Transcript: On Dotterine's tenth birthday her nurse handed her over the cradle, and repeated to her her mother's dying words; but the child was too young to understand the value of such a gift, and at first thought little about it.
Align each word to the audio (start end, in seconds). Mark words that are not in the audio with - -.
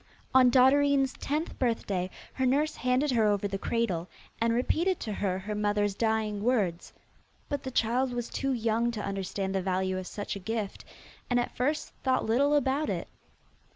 On 0.33 0.49
Dotterine's 0.49 1.13
tenth 1.13 1.59
birthday 1.59 2.09
her 2.33 2.45
nurse 2.47 2.75
handed 2.75 3.11
her 3.11 3.27
over 3.27 3.47
the 3.47 3.59
cradle, 3.59 4.09
and 4.41 4.51
repeated 4.51 4.99
to 5.01 5.13
her 5.13 5.37
her 5.37 5.53
mother's 5.53 5.93
dying 5.93 6.41
words; 6.41 6.91
but 7.49 7.61
the 7.61 7.69
child 7.69 8.11
was 8.11 8.27
too 8.27 8.51
young 8.51 8.89
to 8.93 9.05
understand 9.05 9.53
the 9.53 9.61
value 9.61 9.99
of 9.99 10.07
such 10.07 10.35
a 10.35 10.39
gift, 10.39 10.85
and 11.29 11.39
at 11.39 11.55
first 11.55 11.89
thought 12.03 12.25
little 12.25 12.55
about 12.55 12.89
it. 12.89 13.09